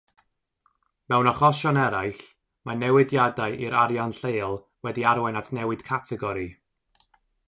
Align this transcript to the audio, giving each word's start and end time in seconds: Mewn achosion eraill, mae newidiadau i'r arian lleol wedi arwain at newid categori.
Mewn 1.13 1.27
achosion 1.31 1.77
eraill, 1.81 2.23
mae 2.69 2.79
newidiadau 2.83 3.57
i'r 3.67 3.75
arian 3.81 4.15
lleol 4.21 4.57
wedi 4.89 5.05
arwain 5.11 5.37
at 5.43 5.53
newid 5.59 5.85
categori. 5.91 6.47